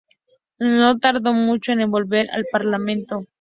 No 0.57 0.97
tardó 0.97 1.31
mucho 1.31 1.73
en 1.73 1.91
volver 1.91 2.27
al 2.31 2.43
Parlamento. 2.51 3.27